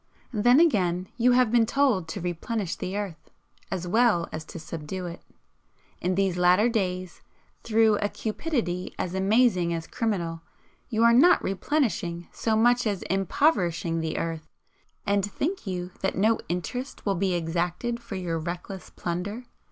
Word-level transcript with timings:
Then, 0.33 0.59
again, 0.59 1.09
you 1.15 1.33
have 1.33 1.51
been 1.51 1.67
told 1.67 2.07
to 2.07 2.19
'Replenish 2.21 2.75
the 2.75 2.97
earth' 2.97 3.29
as 3.69 3.87
well 3.87 4.27
as 4.31 4.43
to 4.45 4.57
subdue 4.57 5.05
it. 5.05 5.21
In 6.01 6.15
these 6.15 6.37
latter 6.39 6.69
days, 6.69 7.21
through 7.61 7.97
a 7.97 8.09
cupidity 8.09 8.95
as 8.97 9.13
amazing 9.13 9.75
as 9.75 9.85
criminal, 9.85 10.41
you 10.89 11.03
are 11.03 11.13
not 11.13 11.43
'replenishing' 11.43 12.27
so 12.31 12.55
much 12.55 12.87
as 12.87 13.03
impoverishing 13.11 13.99
the 13.99 14.17
earth, 14.17 14.47
and 15.05 15.23
think 15.23 15.67
you 15.67 15.91
that 15.99 16.15
no 16.15 16.39
interest 16.49 17.05
will 17.05 17.13
be 17.13 17.35
exacted 17.35 17.99
for 17.99 18.15
your 18.15 18.39
reckless 18.39 18.89
plunder? 18.89 19.45